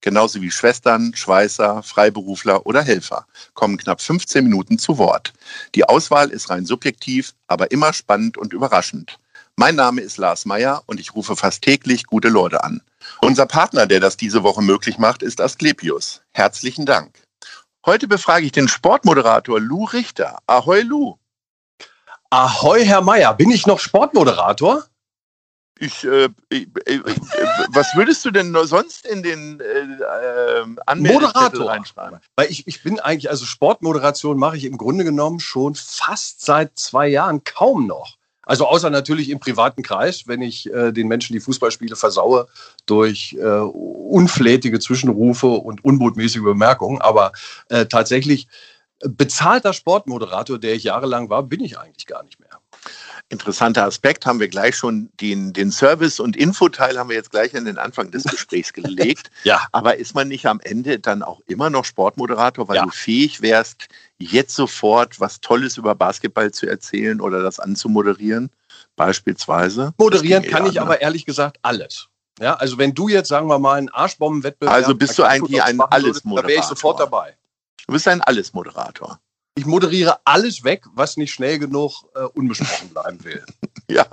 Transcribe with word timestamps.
genauso 0.00 0.40
wie 0.40 0.50
Schwestern, 0.50 1.14
Schweißer, 1.14 1.82
Freiberufler 1.82 2.66
oder 2.66 2.82
Helfer, 2.82 3.26
kommen 3.54 3.76
knapp 3.76 4.00
15 4.00 4.44
Minuten 4.44 4.78
zu 4.78 4.98
Wort. 4.98 5.32
Die 5.74 5.84
Auswahl 5.84 6.30
ist 6.30 6.50
rein 6.50 6.66
subjektiv, 6.66 7.34
aber 7.46 7.70
immer 7.70 7.92
spannend 7.92 8.38
und 8.38 8.52
überraschend. 8.52 9.18
Mein 9.56 9.74
Name 9.74 10.00
ist 10.02 10.18
Lars 10.18 10.44
Meyer 10.44 10.82
und 10.86 11.00
ich 11.00 11.14
rufe 11.14 11.34
fast 11.34 11.62
täglich 11.62 12.04
gute 12.04 12.28
Leute 12.28 12.62
an. 12.62 12.80
Unser 13.20 13.46
Partner, 13.46 13.86
der 13.86 13.98
das 13.98 14.16
diese 14.16 14.44
Woche 14.44 14.62
möglich 14.62 14.98
macht, 14.98 15.22
ist 15.22 15.40
Asklepios. 15.40 16.22
Herzlichen 16.32 16.86
Dank. 16.86 17.20
Heute 17.84 18.06
befrage 18.06 18.46
ich 18.46 18.52
den 18.52 18.68
Sportmoderator 18.68 19.60
Lou 19.60 19.84
Richter. 19.84 20.38
Ahoi 20.46 20.82
Lou. 20.82 21.16
Ahoi 22.30 22.84
Herr 22.84 23.00
Meyer, 23.00 23.34
bin 23.34 23.50
ich 23.50 23.66
noch 23.66 23.80
Sportmoderator? 23.80 24.84
Ich, 25.80 26.04
äh, 26.04 26.28
äh, 26.50 26.66
äh, 26.86 27.00
was 27.72 27.94
würdest 27.94 28.24
du 28.24 28.30
denn 28.30 28.56
sonst 28.64 29.06
in 29.06 29.22
den 29.22 29.60
äh, 29.60 30.94
Moderator 30.96 31.68
reinschreiben? 31.68 32.18
Weil 32.36 32.50
ich, 32.50 32.66
ich 32.66 32.82
bin 32.82 32.98
eigentlich, 32.98 33.30
also 33.30 33.44
Sportmoderation 33.44 34.38
mache 34.38 34.56
ich 34.56 34.64
im 34.64 34.76
Grunde 34.76 35.04
genommen 35.04 35.40
schon 35.40 35.74
fast 35.74 36.44
seit 36.44 36.78
zwei 36.78 37.08
Jahren 37.08 37.44
kaum 37.44 37.86
noch. 37.86 38.16
Also 38.42 38.66
außer 38.66 38.88
natürlich 38.88 39.28
im 39.28 39.40
privaten 39.40 39.82
Kreis, 39.82 40.26
wenn 40.26 40.40
ich 40.40 40.72
äh, 40.72 40.90
den 40.90 41.06
Menschen 41.06 41.34
die 41.34 41.40
Fußballspiele 41.40 41.96
versaue 41.96 42.48
durch 42.86 43.36
äh, 43.38 43.44
unflätige 43.44 44.80
Zwischenrufe 44.80 45.48
und 45.48 45.84
unbotmäßige 45.84 46.42
Bemerkungen. 46.42 47.00
Aber 47.02 47.32
äh, 47.68 47.84
tatsächlich 47.84 48.48
bezahlter 49.00 49.74
Sportmoderator, 49.74 50.58
der 50.58 50.74
ich 50.74 50.84
jahrelang 50.84 51.28
war, 51.28 51.42
bin 51.42 51.62
ich 51.62 51.78
eigentlich 51.78 52.06
gar 52.06 52.24
nicht 52.24 52.40
mehr 52.40 52.47
interessanter 53.30 53.84
Aspekt, 53.84 54.24
haben 54.26 54.40
wir 54.40 54.48
gleich 54.48 54.76
schon 54.76 55.10
den, 55.20 55.52
den 55.52 55.70
Service- 55.70 56.20
und 56.20 56.36
Infoteil 56.36 56.98
haben 56.98 57.10
wir 57.10 57.16
jetzt 57.16 57.30
gleich 57.30 57.54
an 57.56 57.64
den 57.64 57.78
Anfang 57.78 58.10
des 58.10 58.24
Gesprächs 58.30 58.72
gelegt. 58.72 59.30
ja. 59.44 59.66
Aber 59.72 59.96
ist 59.96 60.14
man 60.14 60.28
nicht 60.28 60.46
am 60.46 60.60
Ende 60.60 60.98
dann 60.98 61.22
auch 61.22 61.40
immer 61.46 61.70
noch 61.70 61.84
Sportmoderator, 61.84 62.68
weil 62.68 62.76
ja. 62.76 62.84
du 62.84 62.90
fähig 62.90 63.42
wärst, 63.42 63.88
jetzt 64.18 64.54
sofort 64.54 65.20
was 65.20 65.40
Tolles 65.40 65.76
über 65.76 65.94
Basketball 65.94 66.50
zu 66.52 66.66
erzählen 66.66 67.20
oder 67.20 67.42
das 67.42 67.60
anzumoderieren, 67.60 68.50
beispielsweise? 68.96 69.92
Moderieren 69.98 70.44
kann 70.44 70.66
ich 70.66 70.80
aber 70.80 71.00
ehrlich 71.00 71.26
gesagt 71.26 71.58
alles. 71.62 72.08
Ja, 72.40 72.54
also 72.54 72.78
wenn 72.78 72.94
du 72.94 73.08
jetzt, 73.08 73.28
sagen 73.28 73.48
wir 73.48 73.58
mal, 73.58 73.74
einen 73.74 73.88
Arschbombenwettbewerb... 73.88 74.74
Also 74.74 74.94
bist 74.94 75.18
du 75.18 75.24
eigentlich 75.24 75.62
ein 75.62 75.80
Allesmoderator? 75.80 76.42
Da 76.42 76.48
wäre 76.48 76.60
ich 76.60 76.66
sofort 76.66 77.00
dabei. 77.00 77.36
Du 77.86 77.92
bist 77.92 78.06
ein 78.06 78.20
Allesmoderator 78.20 79.18
ich 79.58 79.66
moderiere 79.66 80.20
alles 80.24 80.64
weg, 80.64 80.84
was 80.94 81.16
nicht 81.16 81.32
schnell 81.32 81.58
genug 81.58 82.04
äh, 82.14 82.20
unbesprochen 82.20 82.88
bleiben 82.90 83.24
will. 83.24 83.44
ja. 83.90 84.06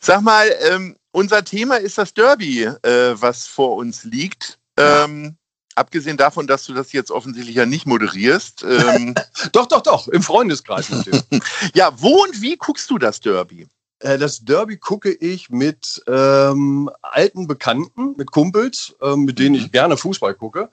Sag 0.00 0.22
mal, 0.22 0.48
ähm, 0.70 0.96
unser 1.10 1.44
Thema 1.44 1.76
ist 1.76 1.98
das 1.98 2.14
Derby, 2.14 2.62
äh, 2.62 3.14
was 3.14 3.46
vor 3.46 3.76
uns 3.76 4.04
liegt. 4.04 4.58
Ähm, 4.76 5.36
abgesehen 5.74 6.16
davon, 6.16 6.46
dass 6.46 6.64
du 6.66 6.72
das 6.72 6.92
jetzt 6.92 7.10
offensichtlich 7.10 7.56
ja 7.56 7.66
nicht 7.66 7.86
moderierst. 7.86 8.62
Ähm, 8.62 9.14
doch, 9.52 9.66
doch, 9.66 9.82
doch, 9.82 10.08
im 10.08 10.22
Freundeskreis 10.22 10.90
natürlich. 10.90 11.22
ja, 11.74 11.92
wo 12.00 12.22
und 12.22 12.40
wie 12.40 12.56
guckst 12.56 12.88
du 12.90 12.98
das 12.98 13.20
Derby? 13.20 13.66
Äh, 13.98 14.18
das 14.18 14.44
Derby 14.44 14.76
gucke 14.76 15.12
ich 15.12 15.50
mit 15.50 16.02
ähm, 16.06 16.90
alten 17.02 17.46
Bekannten, 17.48 18.14
mit 18.16 18.30
Kumpels, 18.30 18.94
äh, 19.02 19.16
mit 19.16 19.38
denen 19.38 19.56
ich 19.56 19.64
mhm. 19.64 19.72
gerne 19.72 19.96
Fußball 19.96 20.34
gucke 20.34 20.70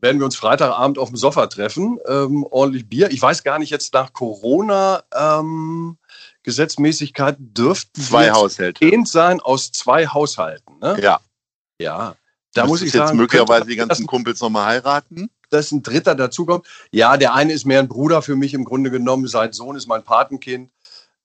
werden 0.00 0.18
wir 0.18 0.24
uns 0.24 0.36
Freitagabend 0.36 0.98
auf 0.98 1.08
dem 1.08 1.16
Sofa 1.16 1.46
treffen, 1.46 1.98
ähm, 2.06 2.44
ordentlich 2.50 2.88
Bier. 2.88 3.10
Ich 3.10 3.20
weiß 3.20 3.42
gar 3.42 3.58
nicht, 3.58 3.70
jetzt 3.70 3.92
nach 3.94 4.12
Corona 4.12 5.02
ähm, 5.14 5.98
Gesetzmäßigkeit 6.42 7.36
dürften 7.38 8.00
zwei 8.00 8.30
Haushalte 8.30 8.90
sein 9.04 9.40
aus 9.40 9.72
zwei 9.72 10.06
Haushalten. 10.06 10.78
Ne? 10.80 10.98
Ja. 11.02 11.20
Ja. 11.80 12.16
Da 12.54 12.66
muss 12.66 12.82
ich 12.82 12.92
jetzt 12.92 13.06
sagen, 13.06 13.18
möglicherweise 13.18 13.66
die 13.66 13.76
ganzen 13.76 14.06
Kumpels 14.06 14.40
nochmal 14.40 14.66
heiraten. 14.66 15.30
Dass 15.50 15.72
ein 15.72 15.82
Dritter 15.82 16.14
dazukommt. 16.14 16.66
Ja, 16.92 17.16
der 17.16 17.34
eine 17.34 17.52
ist 17.52 17.66
mehr 17.66 17.80
ein 17.80 17.88
Bruder 17.88 18.22
für 18.22 18.36
mich 18.36 18.54
im 18.54 18.64
Grunde 18.64 18.90
genommen. 18.90 19.26
Sein 19.26 19.52
Sohn 19.52 19.74
ist 19.74 19.88
mein 19.88 20.04
Patenkind. 20.04 20.70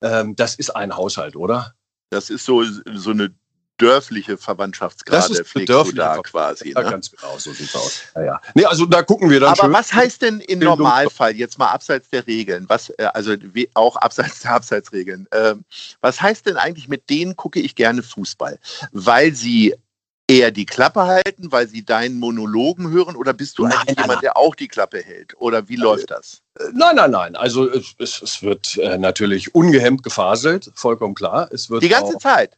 Ähm, 0.02 0.34
das 0.34 0.56
ist 0.56 0.70
ein 0.74 0.96
Haushalt, 0.96 1.36
oder? 1.36 1.74
Das 2.10 2.30
ist 2.30 2.44
so, 2.44 2.64
so 2.64 3.10
eine 3.10 3.32
dörfliche 3.78 4.36
Verwandtschaftsgrade 4.36 5.28
das 5.28 5.40
ist 5.40 5.54
du 5.54 5.92
da 5.92 6.18
quasi. 6.18 6.72
Ja, 6.72 6.82
ne? 6.82 6.90
ganz 6.90 7.10
genau, 7.10 7.38
so 7.38 7.52
sieht 7.52 7.68
es 7.68 7.76
aus. 7.76 8.00
Ja, 8.14 8.24
ja. 8.24 8.40
Nee, 8.54 8.64
also 8.64 8.86
da 8.86 9.02
gucken 9.02 9.30
wir 9.30 9.40
dann 9.40 9.50
Aber 9.50 9.64
schön. 9.64 9.72
was 9.72 9.92
heißt 9.92 10.22
denn 10.22 10.40
im 10.40 10.60
Normalfall, 10.60 11.36
jetzt 11.36 11.58
mal 11.58 11.68
abseits 11.68 12.08
der 12.08 12.26
Regeln, 12.26 12.64
was, 12.68 12.90
äh, 12.90 13.08
also 13.12 13.34
auch 13.74 13.96
abseits 13.96 14.40
der 14.40 14.52
Abseitsregeln, 14.52 15.26
äh, 15.30 15.54
was 16.00 16.20
heißt 16.20 16.46
denn 16.46 16.56
eigentlich, 16.56 16.88
mit 16.88 17.08
denen 17.10 17.36
gucke 17.36 17.60
ich 17.60 17.74
gerne 17.74 18.02
Fußball? 18.02 18.58
Weil 18.92 19.34
sie 19.34 19.74
eher 20.28 20.50
die 20.50 20.66
Klappe 20.66 21.02
halten, 21.02 21.52
weil 21.52 21.68
sie 21.68 21.84
deinen 21.84 22.18
Monologen 22.18 22.90
hören 22.90 23.16
oder 23.16 23.32
bist 23.32 23.58
du 23.58 23.62
nein, 23.62 23.72
eigentlich 23.72 23.96
nein, 23.96 24.04
jemand, 24.06 24.22
der 24.22 24.36
auch 24.36 24.54
die 24.54 24.68
Klappe 24.68 25.02
hält? 25.02 25.34
Oder 25.38 25.68
wie 25.68 25.76
läuft 25.76 26.10
das? 26.10 26.42
Äh, 26.58 26.64
nein, 26.72 26.96
nein, 26.96 27.10
nein. 27.10 27.36
Also 27.36 27.70
es, 27.70 27.94
es 27.98 28.42
wird 28.42 28.76
äh, 28.78 28.98
natürlich 28.98 29.54
ungehemmt 29.54 30.02
gefaselt, 30.02 30.70
vollkommen 30.74 31.14
klar. 31.14 31.48
Es 31.52 31.70
wird 31.70 31.82
die 31.82 31.88
ganze 31.88 32.18
Zeit? 32.18 32.56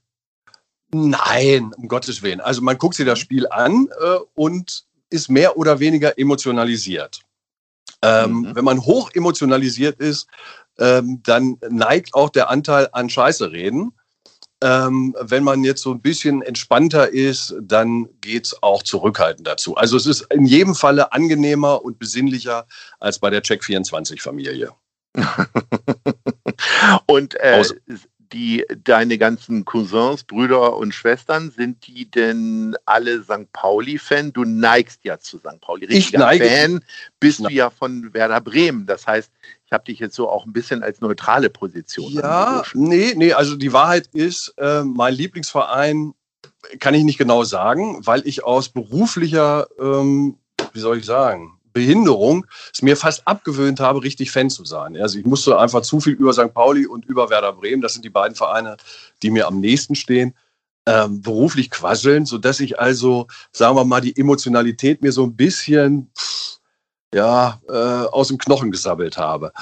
Nein, 0.91 1.73
um 1.77 1.89
Gottes 1.89 2.23
Willen. 2.23 2.41
Also 2.41 2.63
man 2.63 2.79
guckt 2.79 2.95
sich 2.95 3.07
das 3.07 3.19
Spiel 3.19 3.47
an 3.49 3.89
äh, 4.01 4.19
und 4.35 4.85
ist 5.11 5.29
mehr 5.29 5.57
oder 5.57 5.81
weniger 5.81 6.19
emotionalisiert. 6.19 7.21
Ähm, 8.03 8.41
mhm. 8.41 8.55
Wenn 8.55 8.65
man 8.65 8.81
hoch 8.85 9.11
emotionalisiert 9.15 9.99
ist, 10.01 10.29
ähm, 10.79 11.21
dann 11.25 11.59
neigt 11.69 12.15
auch 12.15 12.31
der 12.31 12.51
Anteil 12.51 12.89
an 12.93 13.11
Scheiße 13.11 13.51
reden. 13.51 13.93
Ähm, 14.61 15.15
wenn 15.21 15.45
man 15.45 15.63
jetzt 15.63 15.83
so 15.83 15.93
ein 15.93 16.01
bisschen 16.01 16.43
entspannter 16.43 17.09
ist, 17.09 17.55
dann 17.61 18.09
geht 18.21 18.47
es 18.47 18.63
auch 18.63 18.83
zurückhaltend 18.83 19.47
dazu. 19.47 19.77
Also 19.77 19.97
es 19.97 20.07
ist 20.07 20.23
in 20.33 20.47
jedem 20.47 20.75
Falle 20.75 21.13
angenehmer 21.13 21.85
und 21.85 21.99
besinnlicher 21.99 22.67
als 22.99 23.19
bei 23.21 23.31
der 23.31 23.43
Check24-Familie. 23.43 24.73
und 27.07 27.35
äh, 27.37 27.65
die 28.33 28.65
deine 28.85 29.19
ganzen 29.19 29.65
Cousins, 29.65 30.25
Brüder 30.25 30.77
und 30.77 30.95
Schwestern, 30.95 31.51
sind 31.51 31.87
die 31.87 32.11
denn 32.11 32.77
alle 32.85 33.23
St. 33.23 33.53
Pauli-Fan? 33.53 34.33
Du 34.33 34.45
neigst 34.45 35.05
ja 35.05 35.19
zu 35.19 35.39
St. 35.39 35.61
Pauli. 35.61 35.87
Richtiger 35.87 36.33
ich 36.33 36.41
neige. 36.41 36.45
Fan 36.45 36.85
bist 37.21 37.41
du 37.41 37.49
ja 37.49 37.71
von 37.71 38.13
Werder 38.15 38.41
Bremen. 38.41 38.87
Das 38.87 39.07
heißt, 39.07 39.31
ich 39.67 39.73
habe 39.73 39.85
dich 39.85 39.99
jetzt 39.99 40.15
so 40.15 40.29
auch 40.29 40.47
ein 40.47 40.53
bisschen 40.53 40.83
als 40.83 41.01
neutrale 41.01 41.51
Position. 41.51 42.13
Ja, 42.13 42.63
nee, 42.75 43.15
nee, 43.17 43.33
also 43.33 43.57
die 43.57 43.73
Wahrheit 43.73 44.09
ist, 44.15 44.55
äh, 44.57 44.83
mein 44.83 45.15
Lieblingsverein 45.15 46.15
kann 46.81 46.95
ich 46.95 47.05
nicht 47.05 47.19
genau 47.19 47.45
sagen, 47.45 48.05
weil 48.07 48.27
ich 48.27 48.45
aus 48.45 48.69
beruflicher, 48.69 49.67
ähm, 49.79 50.39
wie 50.73 50.81
soll 50.81 50.99
ich 50.99 51.05
sagen, 51.05 51.58
Behinderung 51.79 52.45
es 52.73 52.83
mir 52.83 52.97
fast 52.97 53.27
abgewöhnt 53.29 53.79
habe, 53.79 54.03
richtig 54.03 54.33
Fan 54.33 54.51
zu 54.51 54.65
sein. 54.65 54.97
Also 54.97 55.17
ich 55.17 55.25
musste 55.25 55.61
einfach 55.61 55.83
zu 55.83 56.01
viel 56.01 56.15
über 56.15 56.33
St. 56.33 56.53
Pauli 56.53 56.87
und 56.87 57.05
über 57.05 57.31
Werder 57.31 57.53
Bremen, 57.53 57.83
das 57.83 57.93
sind 57.93 58.05
die 58.05 58.11
beiden 58.11 58.35
Vereine, 58.35 58.77
die 59.23 59.31
mir 59.31 59.47
am 59.47 59.61
nächsten 59.61 59.95
stehen, 59.95 60.35
ähm, 60.87 61.23
beruflich 61.23 61.71
quasseln, 61.71 62.27
sodass 62.27 62.59
ich 62.59 62.81
also, 62.81 63.29
sagen 63.53 63.77
wir 63.77 63.85
mal, 63.85 64.01
die 64.01 64.19
Emotionalität 64.19 65.03
mir 65.03 65.13
so 65.13 65.23
ein 65.23 65.37
bisschen 65.37 66.11
ja, 67.15 67.61
äh, 67.69 67.73
aus 67.73 68.29
dem 68.29 68.39
Knochen 68.39 68.73
gesabbelt 68.73 69.17
habe. 69.17 69.53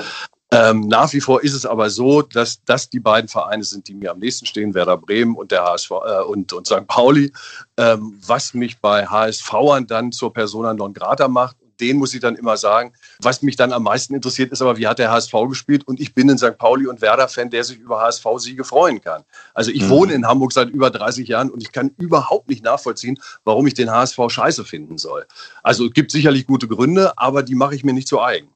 Ähm, 0.52 0.88
nach 0.88 1.12
wie 1.12 1.20
vor 1.20 1.42
ist 1.42 1.54
es 1.54 1.66
aber 1.66 1.90
so, 1.90 2.22
dass 2.22 2.64
das 2.64 2.88
die 2.88 3.00
beiden 3.00 3.28
Vereine 3.28 3.64
sind, 3.64 3.88
die 3.88 3.94
mir 3.94 4.12
am 4.12 4.20
nächsten 4.20 4.46
stehen, 4.46 4.72
Werder 4.72 4.96
Bremen 4.96 5.34
und 5.34 5.50
der 5.50 5.64
HSV 5.64 5.90
äh, 5.90 6.22
und, 6.22 6.52
und 6.54 6.66
St. 6.66 6.86
Pauli, 6.86 7.30
ähm, 7.76 8.18
was 8.26 8.54
mich 8.54 8.80
bei 8.80 9.06
HSVern 9.06 9.86
dann 9.86 10.12
zur 10.12 10.32
Persona 10.32 10.72
non 10.72 10.94
grata 10.94 11.28
macht 11.28 11.56
den 11.80 11.96
muss 11.96 12.14
ich 12.14 12.20
dann 12.20 12.36
immer 12.36 12.56
sagen. 12.56 12.92
Was 13.20 13.42
mich 13.42 13.56
dann 13.56 13.72
am 13.72 13.82
meisten 13.82 14.14
interessiert, 14.14 14.52
ist 14.52 14.62
aber, 14.62 14.76
wie 14.76 14.86
hat 14.86 14.98
der 14.98 15.10
HSV 15.10 15.32
gespielt? 15.48 15.86
Und 15.86 16.00
ich 16.00 16.14
bin 16.14 16.30
ein 16.30 16.38
St. 16.38 16.58
Pauli- 16.58 16.86
und 16.86 17.00
Werder-Fan, 17.00 17.50
der 17.50 17.64
sich 17.64 17.78
über 17.78 18.00
HSV-Siege 18.00 18.64
freuen 18.64 19.00
kann. 19.00 19.24
Also 19.54 19.70
ich 19.70 19.82
mhm. 19.82 19.88
wohne 19.90 20.12
in 20.14 20.26
Hamburg 20.26 20.52
seit 20.52 20.70
über 20.70 20.90
30 20.90 21.28
Jahren 21.28 21.50
und 21.50 21.62
ich 21.62 21.72
kann 21.72 21.92
überhaupt 21.98 22.48
nicht 22.48 22.64
nachvollziehen, 22.64 23.18
warum 23.44 23.66
ich 23.66 23.74
den 23.74 23.90
HSV 23.90 24.18
scheiße 24.28 24.64
finden 24.64 24.98
soll. 24.98 25.26
Also 25.62 25.86
es 25.86 25.92
gibt 25.92 26.10
sicherlich 26.10 26.46
gute 26.46 26.68
Gründe, 26.68 27.16
aber 27.18 27.42
die 27.42 27.54
mache 27.54 27.74
ich 27.74 27.84
mir 27.84 27.92
nicht 27.92 28.08
zu 28.08 28.20
eigen. 28.20 28.48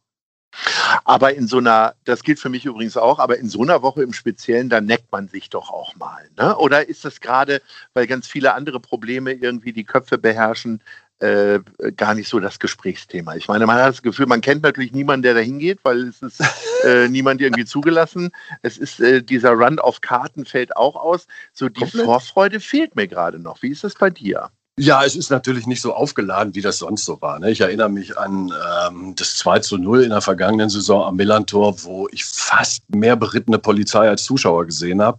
Aber 1.04 1.34
in 1.34 1.46
so 1.46 1.58
einer, 1.58 1.94
das 2.04 2.22
gilt 2.22 2.40
für 2.40 2.48
mich 2.48 2.64
übrigens 2.64 2.96
auch, 2.96 3.18
aber 3.18 3.38
in 3.38 3.48
so 3.48 3.62
einer 3.62 3.82
Woche 3.82 4.02
im 4.02 4.12
Speziellen, 4.12 4.68
da 4.68 4.80
neckt 4.80 5.10
man 5.12 5.28
sich 5.28 5.48
doch 5.48 5.70
auch 5.70 5.94
mal. 5.96 6.28
Ne? 6.36 6.56
Oder 6.56 6.88
ist 6.88 7.04
das 7.04 7.20
gerade, 7.20 7.62
weil 7.94 8.06
ganz 8.06 8.26
viele 8.26 8.54
andere 8.54 8.80
Probleme 8.80 9.32
irgendwie 9.32 9.72
die 9.72 9.84
Köpfe 9.84 10.18
beherrschen, 10.18 10.82
äh, 11.20 11.60
gar 11.96 12.14
nicht 12.14 12.28
so 12.28 12.40
das 12.40 12.58
Gesprächsthema. 12.58 13.36
Ich 13.36 13.48
meine, 13.48 13.66
man 13.66 13.76
hat 13.76 13.88
das 13.88 14.02
Gefühl, 14.02 14.26
man 14.26 14.40
kennt 14.40 14.62
natürlich 14.62 14.92
niemanden, 14.92 15.22
der 15.22 15.34
da 15.34 15.40
hingeht, 15.40 15.80
weil 15.82 16.08
es 16.08 16.22
ist 16.22 16.40
äh, 16.84 17.08
niemand 17.08 17.40
irgendwie 17.40 17.64
zugelassen. 17.64 18.30
Es 18.62 18.78
ist 18.78 19.00
äh, 19.00 19.22
dieser 19.22 19.52
Run 19.52 19.78
auf 19.78 20.00
Karten 20.00 20.44
fällt 20.44 20.76
auch 20.76 20.96
aus. 20.96 21.26
So 21.52 21.68
die 21.68 21.80
Komplett. 21.80 22.04
Vorfreude 22.04 22.60
fehlt 22.60 22.96
mir 22.96 23.06
gerade 23.06 23.38
noch. 23.38 23.62
Wie 23.62 23.68
ist 23.68 23.84
das 23.84 23.94
bei 23.94 24.10
dir? 24.10 24.50
Ja, 24.78 25.04
es 25.04 25.14
ist 25.14 25.30
natürlich 25.30 25.66
nicht 25.66 25.82
so 25.82 25.92
aufgeladen, 25.92 26.54
wie 26.54 26.62
das 26.62 26.78
sonst 26.78 27.04
so 27.04 27.20
war. 27.20 27.38
Ne? 27.38 27.50
Ich 27.50 27.60
erinnere 27.60 27.90
mich 27.90 28.16
an 28.16 28.50
ähm, 28.86 29.14
das 29.14 29.36
2 29.36 29.58
zu 29.58 29.76
0 29.76 30.04
in 30.04 30.10
der 30.10 30.22
vergangenen 30.22 30.70
Saison 30.70 31.04
am 31.04 31.16
Millantor, 31.16 31.82
wo 31.84 32.08
ich 32.10 32.24
fast 32.24 32.82
mehr 32.88 33.14
berittene 33.14 33.58
Polizei 33.58 34.08
als 34.08 34.24
Zuschauer 34.24 34.64
gesehen 34.64 35.02
habe. 35.02 35.18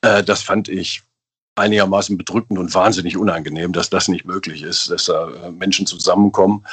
Äh, 0.00 0.22
das 0.22 0.42
fand 0.42 0.70
ich 0.70 1.02
einigermaßen 1.54 2.16
bedrückend 2.16 2.58
und 2.58 2.74
wahnsinnig 2.74 3.16
unangenehm, 3.16 3.72
dass 3.72 3.90
das 3.90 4.08
nicht 4.08 4.24
möglich 4.24 4.62
ist, 4.62 4.90
dass 4.90 5.04
da 5.04 5.30
äh, 5.30 5.50
Menschen 5.50 5.86
zusammenkommen. 5.86 6.64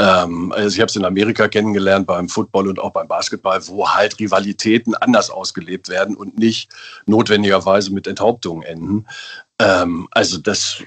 Ähm, 0.00 0.52
also 0.52 0.74
ich 0.74 0.80
habe 0.80 0.88
es 0.88 0.96
in 0.96 1.04
Amerika 1.04 1.46
kennengelernt 1.46 2.06
beim 2.06 2.28
Football 2.28 2.68
und 2.68 2.80
auch 2.80 2.90
beim 2.90 3.06
Basketball, 3.06 3.66
wo 3.68 3.88
halt 3.88 4.18
Rivalitäten 4.18 4.94
anders 4.96 5.30
ausgelebt 5.30 5.88
werden 5.88 6.16
und 6.16 6.38
nicht 6.38 6.70
notwendigerweise 7.06 7.92
mit 7.92 8.08
Enthauptungen 8.08 8.64
enden. 8.64 9.06
Ähm, 9.60 10.08
also 10.10 10.38
das 10.38 10.82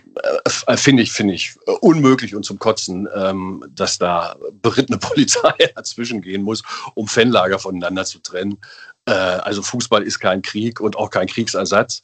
äh, 0.68 0.78
finde 0.78 1.04
ich, 1.04 1.14
finde 1.14 1.34
ich 1.34 1.58
unmöglich 1.80 2.36
und 2.36 2.44
zum 2.44 2.60
Kotzen, 2.60 3.08
ähm, 3.16 3.64
dass 3.74 3.98
da 3.98 4.36
berittene 4.62 4.98
Polizei 5.00 5.54
dazwischen 5.76 6.22
gehen 6.22 6.44
muss, 6.44 6.62
um 6.94 7.08
Fanlager 7.08 7.58
voneinander 7.58 8.04
zu 8.04 8.20
trennen. 8.20 8.58
Äh, 9.06 9.14
also 9.14 9.62
Fußball 9.62 10.04
ist 10.04 10.20
kein 10.20 10.42
Krieg 10.42 10.82
und 10.82 10.98
auch 10.98 11.10
kein 11.10 11.28
Kriegsersatz 11.28 12.04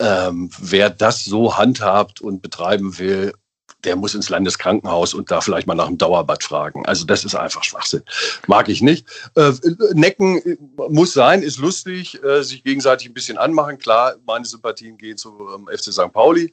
ähm, 0.00 0.50
wer 0.58 0.90
das 0.90 1.24
so 1.24 1.56
handhabt 1.56 2.20
und 2.20 2.42
betreiben 2.42 2.98
will, 2.98 3.32
der 3.84 3.96
muss 3.96 4.14
ins 4.14 4.28
Landeskrankenhaus 4.28 5.14
und 5.14 5.30
da 5.30 5.40
vielleicht 5.40 5.66
mal 5.66 5.74
nach 5.74 5.86
einem 5.86 5.98
Dauerbad 5.98 6.42
fragen. 6.42 6.84
Also 6.86 7.04
das 7.04 7.24
ist 7.24 7.34
einfach 7.34 7.62
Schwachsinn. 7.62 8.02
Mag 8.46 8.68
ich 8.68 8.82
nicht. 8.82 9.06
Äh, 9.36 9.52
Necken 9.92 10.58
muss 10.88 11.12
sein, 11.12 11.42
ist 11.42 11.58
lustig, 11.58 12.22
äh, 12.22 12.42
sich 12.42 12.64
gegenseitig 12.64 13.08
ein 13.08 13.14
bisschen 13.14 13.38
anmachen. 13.38 13.78
Klar, 13.78 14.16
meine 14.26 14.44
Sympathien 14.44 14.98
gehen 14.98 15.16
zu 15.16 15.38
ähm, 15.54 15.68
FC 15.68 15.92
St. 15.92 16.12
Pauli. 16.12 16.52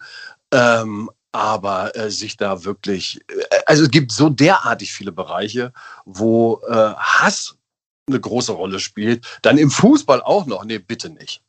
Ähm, 0.51 1.10
aber 1.31 1.95
äh, 1.95 2.12
sich 2.12 2.38
da 2.38 2.63
wirklich, 2.63 3.19
äh, 3.28 3.60
also 3.66 3.84
es 3.84 3.92
gibt 3.92 4.12
so 4.12 4.30
derartig 4.30 4.94
viele 4.94 5.12
Bereiche, 5.12 5.74
wo 6.06 6.62
äh, 6.68 6.94
Hass 6.95 7.57
eine 8.07 8.19
große 8.19 8.51
Rolle 8.51 8.80
spielt. 8.80 9.25
Dann 9.42 9.57
im 9.57 9.72
Fußball 9.72 10.22
auch 10.22 10.45
noch. 10.45 10.63
Nee, 10.66 10.80
bitte 10.80 11.10
nicht. 11.10 11.42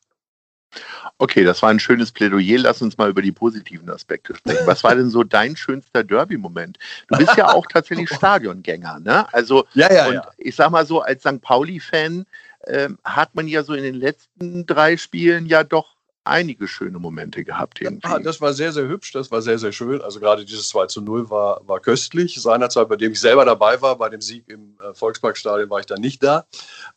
Okay, 1.19 1.44
das 1.44 1.62
war 1.62 1.71
ein 1.71 1.79
schönes 1.79 2.12
Plädoyer. 2.12 2.59
Lass 2.59 2.82
uns 2.82 2.99
mal 2.99 3.11
über 3.11 3.23
die 3.23 3.32
positiven 3.32 3.88
Aspekte 3.91 4.35
sprechen. 4.35 4.67
Was 4.67 4.82
war 4.82 4.94
denn 4.94 5.11
so 5.11 5.23
dein 5.23 5.56
schönster 5.56 6.03
Derby-Moment? 6.03 6.79
Du 7.09 7.19
bist 7.19 7.37
ja 7.37 7.53
auch 7.53 7.67
tatsächlich 7.67 8.09
Stadiongänger, 8.15 9.00
ne? 9.00 9.32
Also, 9.32 9.65
ja, 9.75 9.93
ja, 9.93 10.06
und 10.06 10.15
ja. 10.15 10.31
ich 10.38 10.56
sag 10.56 10.71
mal 10.71 10.87
so, 10.87 11.00
als 11.03 11.23
St. 11.23 11.41
Pauli-Fan 11.41 12.26
ähm, 12.67 12.99
hat 13.05 13.35
man 13.35 13.47
ja 13.49 13.62
so 13.62 13.75
in 13.75 13.82
den 13.85 13.94
letzten 13.94 14.67
drei 14.67 14.97
Spielen 14.97 15.47
ja 15.47 15.65
doch 15.65 15.94
einige 16.25 16.67
schöne 16.67 16.99
Momente 16.99 17.44
gehabt. 17.44 17.81
Irgendwie. 17.81 18.09
Ja, 18.09 18.19
das 18.19 18.41
war 18.41 18.53
sehr, 18.55 18.73
sehr 18.73 18.88
hübsch, 18.88 19.12
das 19.12 19.31
war 19.31 19.43
sehr, 19.43 19.59
sehr 19.59 19.73
schön. 19.73 20.00
Also 20.00 20.20
gerade 20.20 20.44
dieses 20.44 20.69
2 20.69 20.87
zu 20.87 21.03
0 21.03 21.31
war, 21.31 21.61
war 21.67 21.81
köstlich. 21.81 22.41
Seinerzeit, 22.41 22.88
bei 22.88 22.97
dem 22.97 23.12
ich 23.12 23.20
selber 23.20 23.44
dabei 23.44 23.81
war, 23.82 23.97
bei 23.97 24.09
dem 24.09 24.20
Sieg 24.20 24.49
im 24.49 24.77
äh, 24.81 24.94
Volksparkstadion 24.94 25.70
war 25.70 25.81
ich 25.81 25.87
dann 25.87 26.00
nicht 26.00 26.23
da. 26.23 26.47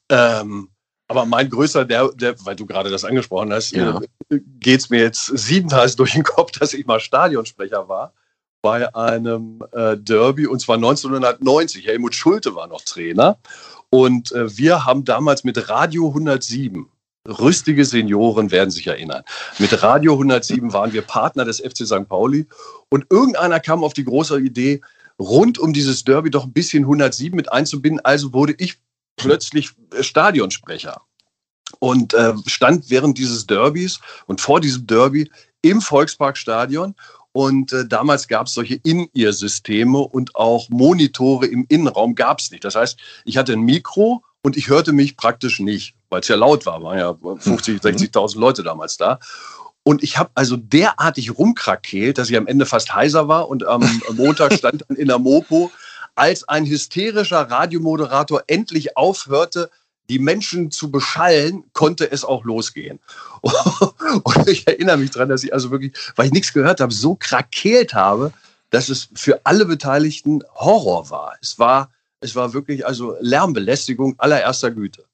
Ähm, 0.09 0.69
aber 1.07 1.25
mein 1.25 1.49
größter, 1.49 1.85
der, 1.85 2.09
der, 2.09 2.35
weil 2.45 2.55
du 2.55 2.65
gerade 2.65 2.89
das 2.89 3.05
angesprochen 3.05 3.53
hast, 3.53 3.71
ja. 3.71 3.99
äh, 4.29 4.39
geht 4.59 4.81
es 4.81 4.89
mir 4.89 5.01
jetzt 5.01 5.25
siebenteils 5.25 5.95
durch 5.95 6.13
den 6.13 6.23
Kopf, 6.23 6.51
dass 6.51 6.73
ich 6.73 6.85
mal 6.85 6.99
Stadionsprecher 6.99 7.87
war 7.87 8.13
bei 8.61 8.93
einem 8.93 9.63
äh, 9.71 9.95
Derby 9.97 10.47
und 10.47 10.59
zwar 10.59 10.75
1990. 10.75 11.85
Helmut 11.85 12.15
Schulte 12.15 12.55
war 12.55 12.67
noch 12.67 12.81
Trainer 12.81 13.37
und 13.89 14.31
äh, 14.33 14.57
wir 14.57 14.85
haben 14.85 15.05
damals 15.05 15.43
mit 15.43 15.69
Radio 15.69 16.07
107 16.09 16.89
Rüstige 17.27 17.83
Senioren 17.83 18.51
werden 18.51 18.71
sich 18.71 18.87
erinnern. 18.87 19.23
Mit 19.59 19.83
Radio 19.83 20.13
107 20.13 20.71
waren 20.71 20.93
wir 20.93 21.01
Partner 21.01 21.43
des 21.43 21.59
FC 21.59 21.85
St. 21.85 22.07
Pauli 22.07 22.47
und 22.89 23.05
irgendeiner 23.09 23.59
kam 23.59 23.83
auf 23.83 23.93
die 23.93 24.05
große 24.05 24.39
Idee, 24.39 24.81
rund 25.19 25.59
um 25.59 25.73
dieses 25.73 26.03
Derby 26.03 26.29
doch 26.29 26.45
ein 26.45 26.53
bisschen 26.53 26.83
107 26.83 27.35
mit 27.35 27.51
einzubinden. 27.51 27.99
Also 28.03 28.33
wurde 28.33 28.55
ich 28.57 28.79
plötzlich 29.17 29.71
Stadionsprecher 29.99 31.01
und 31.79 32.13
äh, 32.13 32.33
stand 32.45 32.89
während 32.89 33.17
dieses 33.17 33.45
Derbys 33.45 33.99
und 34.25 34.41
vor 34.41 34.61
diesem 34.61 34.87
Derby 34.87 35.29
im 35.61 35.81
Volksparkstadion. 35.81 36.95
Und 37.33 37.71
äh, 37.73 37.87
damals 37.87 38.27
gab 38.27 38.47
es 38.47 38.53
solche 38.53 38.75
In-Ear-Systeme 38.75 39.99
und 39.99 40.35
auch 40.35 40.69
Monitore 40.69 41.45
im 41.45 41.65
Innenraum 41.69 42.15
gab 42.15 42.39
es 42.39 42.49
nicht. 42.49 42.63
Das 42.63 42.75
heißt, 42.75 42.97
ich 43.25 43.37
hatte 43.37 43.53
ein 43.53 43.61
Mikro 43.61 44.23
und 44.41 44.57
ich 44.57 44.69
hörte 44.69 44.93
mich 44.93 45.17
praktisch 45.17 45.59
nicht, 45.59 45.95
weil 46.09 46.21
es 46.21 46.27
ja 46.29 46.35
laut 46.35 46.65
war. 46.65 46.81
Waren 46.81 46.97
ja 46.97 47.13
50, 47.13 47.81
60.000 47.81 48.35
mhm. 48.35 48.41
Leute 48.41 48.63
damals 48.63 48.97
da. 48.97 49.19
Und 49.83 50.03
ich 50.03 50.17
habe 50.17 50.31
also 50.35 50.57
derartig 50.57 51.37
rumkrakeelt, 51.37 52.17
dass 52.17 52.29
ich 52.29 52.37
am 52.37 52.47
Ende 52.47 52.65
fast 52.65 52.93
heiser 52.93 53.27
war 53.27 53.47
und 53.47 53.65
am 53.65 54.01
Montag 54.13 54.53
stand 54.53 54.83
dann 54.87 54.97
in 54.97 55.07
der 55.07 55.19
Mopo 55.19 55.71
als 56.17 56.47
ein 56.47 56.65
hysterischer 56.65 57.41
Radiomoderator 57.41 58.43
endlich 58.47 58.97
aufhörte, 58.97 59.69
die 60.09 60.19
Menschen 60.19 60.71
zu 60.71 60.89
beschallen, 60.89 61.63
konnte 61.73 62.09
es 62.11 62.23
auch 62.23 62.43
losgehen. 62.45 62.99
Und 63.41 64.47
ich 64.47 64.67
erinnere 64.67 64.97
mich 64.97 65.11
daran, 65.11 65.29
dass 65.29 65.43
ich 65.43 65.53
also 65.53 65.69
wirklich, 65.71 65.93
weil 66.15 66.27
ich 66.27 66.31
nichts 66.31 66.53
gehört 66.53 66.79
habe, 66.79 66.93
so 66.93 67.15
krakeelt 67.15 67.93
habe, 67.93 68.31
dass 68.69 68.89
es 68.89 69.09
für 69.13 69.41
alle 69.45 69.65
Beteiligten 69.65 70.43
Horror 70.55 71.09
war. 71.09 71.37
Es 71.41 71.59
war, 71.59 71.91
es 72.19 72.35
war 72.35 72.53
wirklich 72.53 72.85
also 72.85 73.15
Lärmbelästigung 73.19 74.15
allererster 74.17 74.71
Güte. 74.71 75.06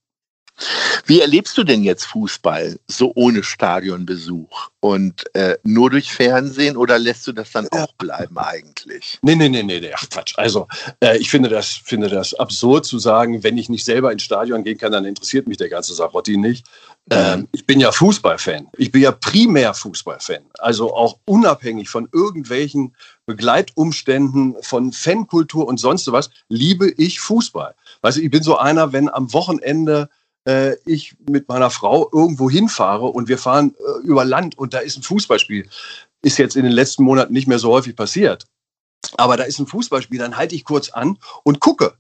Wie 1.06 1.20
erlebst 1.20 1.58
du 1.58 1.64
denn 1.64 1.84
jetzt 1.84 2.06
Fußball 2.06 2.80
so 2.88 3.12
ohne 3.16 3.44
Stadionbesuch 3.44 4.70
und 4.80 5.24
äh, 5.36 5.58
nur 5.64 5.90
durch 5.90 6.12
Fernsehen 6.12 6.78
oder 6.78 7.00
lässt 7.00 7.26
du 7.28 7.32
das 7.32 7.52
dann 7.52 7.68
auch 7.70 7.94
bleiben 7.94 8.38
eigentlich? 8.38 9.18
Nee, 9.24 9.36
nee, 9.36 9.50
nee, 9.50 9.64
nee, 9.64 9.92
ach 9.94 10.08
Quatsch. 10.10 10.36
Also 10.38 10.68
äh, 11.02 11.18
ich 11.18 11.30
finde 11.30 11.50
das, 11.50 11.70
finde 11.70 12.08
das 12.08 12.34
absurd 12.36 12.86
zu 12.86 13.00
sagen, 13.00 13.44
wenn 13.44 13.58
ich 13.58 13.68
nicht 13.68 13.84
selber 13.84 14.12
ins 14.12 14.24
Stadion 14.24 14.64
gehen 14.64 14.78
kann, 14.78 14.92
dann 14.92 15.06
interessiert 15.06 15.48
mich 15.48 15.58
der 15.58 15.70
ganze 15.70 15.94
Sarotti 15.94 16.38
nicht. 16.38 16.68
Ähm, 17.10 17.40
mhm. 17.40 17.48
ich 17.52 17.66
bin 17.66 17.80
ja 17.80 17.92
Fußballfan. 17.92 18.68
Ich 18.78 18.92
bin 18.92 19.02
ja 19.02 19.12
primär 19.12 19.74
Fußballfan. 19.74 20.46
Also 20.60 20.94
auch 20.96 21.18
unabhängig 21.26 21.90
von 21.90 22.08
irgendwelchen 22.14 22.96
Begleitumständen, 23.26 24.56
von 24.62 24.94
Fankultur 24.94 25.68
und 25.68 25.80
sonst 25.80 26.10
was, 26.12 26.30
liebe 26.48 26.90
ich 26.92 27.20
Fußball. 27.20 27.76
Weißt 28.02 28.18
du, 28.18 28.22
ich 28.22 28.32
bin 28.32 28.44
so 28.44 28.58
einer, 28.58 28.94
wenn 28.94 29.10
am 29.10 29.34
Wochenende 29.34 30.10
äh, 30.46 30.76
ich 30.86 31.16
mit 31.30 31.48
meiner 31.48 31.70
Frau 31.70 32.10
irgendwo 32.12 32.50
hinfahre 32.50 33.06
und 33.06 33.28
wir 33.28 33.38
fahren 33.38 33.76
äh, 33.80 34.06
über 34.06 34.26
Land 34.26 34.58
und 34.58 34.74
da 34.74 34.80
ist 34.80 34.98
ein 34.98 35.04
Fußballspiel. 35.04 35.68
Ist 36.22 36.38
jetzt 36.38 36.56
in 36.56 36.64
den 36.64 36.72
letzten 36.72 37.04
Monaten 37.04 37.34
nicht 37.34 37.48
mehr 37.48 37.60
so 37.60 37.72
häufig 37.72 37.96
passiert. 37.96 38.46
Aber 39.18 39.38
da 39.38 39.44
ist 39.44 39.60
ein 39.60 39.68
Fußballspiel, 39.68 40.20
dann 40.20 40.38
halte 40.38 40.56
ich 40.56 40.64
kurz 40.64 40.90
an 40.90 41.18
und 41.44 41.60
gucke 41.60 41.94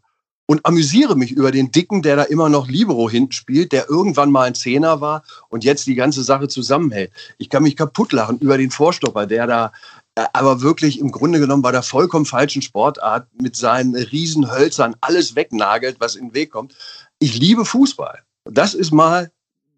und 0.45 0.65
amüsiere 0.65 1.15
mich 1.15 1.31
über 1.31 1.51
den 1.51 1.71
Dicken, 1.71 2.01
der 2.01 2.15
da 2.15 2.23
immer 2.23 2.49
noch 2.49 2.67
Libero 2.67 3.09
hinten 3.09 3.31
spielt, 3.31 3.71
der 3.71 3.89
irgendwann 3.89 4.31
mal 4.31 4.43
ein 4.43 4.55
Zehner 4.55 5.01
war 5.01 5.23
und 5.49 5.63
jetzt 5.63 5.87
die 5.87 5.95
ganze 5.95 6.23
Sache 6.23 6.47
zusammenhält. 6.47 7.11
Ich 7.37 7.49
kann 7.49 7.63
mich 7.63 7.75
kaputt 7.75 8.11
lachen 8.11 8.39
über 8.39 8.57
den 8.57 8.71
Vorstopper, 8.71 9.25
der 9.25 9.47
da 9.47 9.71
äh, 10.15 10.25
aber 10.33 10.61
wirklich 10.61 10.99
im 10.99 11.11
Grunde 11.11 11.39
genommen 11.39 11.61
bei 11.61 11.71
der 11.71 11.83
vollkommen 11.83 12.25
falschen 12.25 12.61
Sportart 12.61 13.27
mit 13.41 13.55
seinen 13.55 13.95
Riesenhölzern 13.95 14.95
alles 15.01 15.35
wegnagelt, 15.35 15.97
was 15.99 16.15
in 16.15 16.29
den 16.29 16.33
Weg 16.33 16.51
kommt. 16.51 16.75
Ich 17.19 17.37
liebe 17.37 17.65
Fußball. 17.65 18.21
Das 18.45 18.73
ist 18.73 18.91
mal 18.91 19.31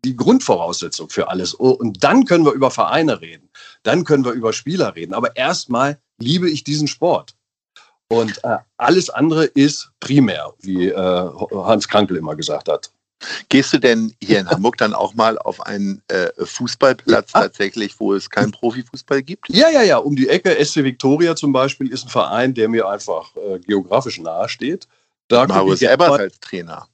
die 0.04 0.16
Grundvoraussetzung 0.16 1.10
für 1.10 1.30
alles. 1.30 1.60
Oh, 1.60 1.72
und 1.72 2.04
dann 2.04 2.26
können 2.26 2.46
wir 2.46 2.54
über 2.54 2.72
Vereine 2.72 3.22
reden. 3.22 3.50
Dann 3.84 4.04
können 4.04 4.24
wir 4.24 4.32
über 4.32 4.54
Spieler 4.54 4.96
reden. 4.96 5.14
Aber 5.14 5.36
erstmal 5.36 6.00
liebe 6.20 6.50
ich 6.50 6.64
diesen 6.64 6.88
Sport. 6.88 7.36
Und 8.08 8.44
äh, 8.44 8.58
alles 8.78 9.10
andere 9.10 9.46
ist 9.46 9.90
primär, 10.00 10.54
wie 10.60 10.90
äh, 10.90 11.30
Hans 11.52 11.88
Krankel 11.88 12.18
immer 12.18 12.36
gesagt 12.36 12.70
hat. 12.70 12.92
Gehst 13.50 13.74
du 13.74 13.80
denn 13.80 14.14
hier 14.22 14.40
in 14.40 14.50
Hamburg 14.50 14.78
dann 14.78 14.94
auch 14.94 15.16
mal 15.16 15.38
auf 15.40 15.66
einen 15.66 16.04
äh, 16.10 16.28
Fußballplatz 16.38 17.32
ja. 17.34 17.42
tatsächlich, 17.42 18.00
wo 18.00 18.14
es 18.14 18.30
keinen 18.30 18.52
Profifußball 18.52 19.24
gibt? 19.24 19.50
Ja, 19.50 19.70
ja, 19.70 19.82
ja. 19.82 19.98
Um 19.98 20.16
die 20.16 20.30
Ecke, 20.30 20.64
SC 20.64 20.84
Victoria 20.84 21.36
zum 21.36 21.52
Beispiel, 21.52 21.92
ist 21.92 22.06
ein 22.06 22.10
Verein, 22.10 22.54
der 22.54 22.70
mir 22.70 22.88
einfach 22.88 23.36
äh, 23.36 23.60
geografisch 23.60 24.20
nahe 24.20 24.50
steht. 24.50 24.88
Da 25.28 25.48
Marius 25.48 25.82
Ebers 25.82 26.20
als 26.20 26.40
Trainer. 26.40 26.88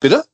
Bitte? 0.00 0.24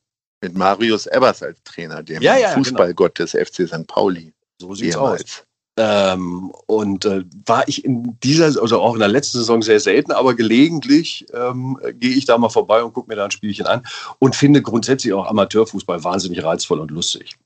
Mit 0.41 0.57
Marius 0.57 1.05
Ebers 1.07 1.43
als 1.43 1.61
Trainer, 1.63 2.01
dem 2.01 2.21
ja, 2.21 2.37
ja, 2.37 2.49
Fußballgott 2.49 3.15
genau. 3.15 3.29
des 3.31 3.49
FC 3.49 3.67
St. 3.67 3.87
Pauli. 3.87 4.33
So 4.59 4.73
sieht's 4.73 4.95
ehemals. 4.95 5.23
aus. 5.23 5.43
Ähm, 5.77 6.51
und 6.67 7.05
äh, 7.05 7.23
war 7.45 7.65
ich 7.69 7.85
in 7.85 8.17
dieser, 8.21 8.61
also 8.61 8.81
auch 8.81 8.95
in 8.95 8.99
der 8.99 9.07
letzten 9.07 9.37
Saison 9.37 9.61
sehr 9.61 9.79
selten, 9.79 10.11
aber 10.11 10.33
gelegentlich 10.33 11.25
ähm, 11.33 11.79
gehe 11.93 12.15
ich 12.15 12.25
da 12.25 12.37
mal 12.37 12.49
vorbei 12.49 12.83
und 12.83 12.93
gucke 12.93 13.07
mir 13.07 13.15
da 13.15 13.23
ein 13.23 13.31
Spielchen 13.31 13.65
an 13.65 13.83
und 14.19 14.35
finde 14.35 14.61
grundsätzlich 14.61 15.13
auch 15.13 15.25
Amateurfußball 15.27 16.03
wahnsinnig 16.03 16.43
reizvoll 16.43 16.81
und 16.81 16.91
lustig. 16.91 17.37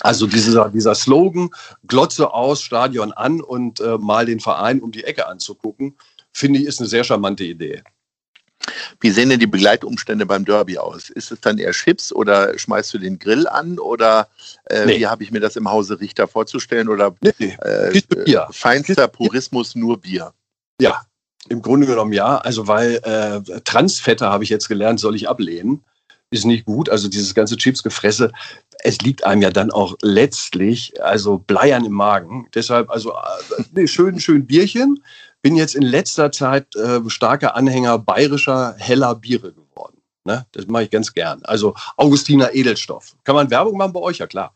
Also 0.00 0.28
dieser, 0.28 0.68
dieser 0.68 0.94
Slogan, 0.94 1.50
Glotze 1.86 2.32
aus, 2.32 2.62
Stadion 2.62 3.12
an 3.12 3.40
und 3.40 3.80
äh, 3.80 3.98
mal 3.98 4.26
den 4.26 4.38
Verein 4.38 4.80
um 4.80 4.92
die 4.92 5.02
Ecke 5.02 5.26
anzugucken, 5.26 5.96
finde 6.32 6.60
ich, 6.60 6.66
ist 6.66 6.80
eine 6.80 6.88
sehr 6.88 7.02
charmante 7.02 7.42
Idee. 7.44 7.82
Wie 9.00 9.10
sehen 9.10 9.28
denn 9.28 9.40
die 9.40 9.46
Begleitumstände 9.46 10.26
beim 10.26 10.44
Derby 10.44 10.78
aus? 10.78 11.10
Ist 11.10 11.32
es 11.32 11.40
dann 11.40 11.58
eher 11.58 11.72
Chips 11.72 12.12
oder 12.12 12.58
schmeißt 12.58 12.94
du 12.94 12.98
den 12.98 13.18
Grill 13.18 13.46
an 13.46 13.78
oder 13.78 14.28
äh, 14.70 14.86
nee. 14.86 14.98
wie 14.98 15.06
habe 15.06 15.22
ich 15.22 15.30
mir 15.30 15.40
das 15.40 15.56
im 15.56 15.70
Hause 15.70 16.00
Richter 16.00 16.26
vorzustellen 16.26 16.88
oder 16.88 17.14
nee, 17.20 17.56
äh, 17.60 18.00
Bier. 18.24 18.48
feinster 18.50 19.08
Purismus 19.08 19.74
nur 19.74 20.00
Bier? 20.00 20.32
Ja, 20.80 21.02
im 21.48 21.62
Grunde 21.62 21.86
genommen 21.86 22.12
ja. 22.12 22.38
Also 22.38 22.66
weil 22.66 22.96
äh, 23.02 23.60
Transfette 23.60 24.26
habe 24.26 24.44
ich 24.44 24.50
jetzt 24.50 24.68
gelernt, 24.68 25.00
soll 25.00 25.16
ich 25.16 25.28
ablehnen. 25.28 25.84
Ist 26.30 26.46
nicht 26.46 26.64
gut. 26.64 26.88
Also 26.88 27.08
dieses 27.08 27.34
ganze 27.34 27.56
Chipsgefresse, 27.56 28.32
es 28.82 28.98
liegt 29.00 29.24
einem 29.24 29.42
ja 29.42 29.50
dann 29.50 29.70
auch 29.70 29.94
letztlich, 30.02 31.00
also 31.02 31.38
Bleiern 31.38 31.84
im 31.84 31.92
Magen. 31.92 32.48
Deshalb, 32.54 32.90
also 32.90 33.12
äh, 33.12 33.62
nee, 33.72 33.86
schön, 33.86 34.18
schön 34.18 34.46
Bierchen 34.46 35.02
bin 35.44 35.56
jetzt 35.56 35.74
in 35.74 35.82
letzter 35.82 36.32
Zeit 36.32 36.74
äh, 36.74 37.00
starker 37.06 37.54
Anhänger 37.54 37.98
bayerischer 37.98 38.74
heller 38.78 39.14
Biere 39.14 39.52
geworden. 39.52 39.98
Ne? 40.24 40.46
Das 40.52 40.66
mache 40.68 40.84
ich 40.84 40.90
ganz 40.90 41.12
gern. 41.12 41.42
Also 41.44 41.74
Augustiner 41.98 42.54
Edelstoff. 42.54 43.14
Kann 43.24 43.34
man 43.34 43.50
Werbung 43.50 43.76
machen 43.76 43.92
bei 43.92 44.00
euch? 44.00 44.18
Ja 44.18 44.26
klar. 44.26 44.54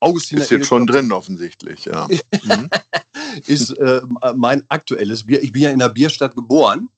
Augustiner 0.00 0.42
ist 0.42 0.50
jetzt 0.50 0.66
schon 0.66 0.88
drin 0.88 1.12
offensichtlich, 1.12 1.84
ja. 1.84 2.08
mhm. 2.08 2.68
ist 3.46 3.70
äh, 3.78 4.02
mein 4.34 4.64
aktuelles 4.68 5.24
Bier. 5.24 5.40
Ich 5.40 5.52
bin 5.52 5.62
ja 5.62 5.70
in 5.70 5.78
der 5.78 5.88
Bierstadt 5.88 6.34
geboren. 6.34 6.88